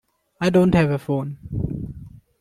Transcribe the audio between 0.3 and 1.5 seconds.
I don't have a phone.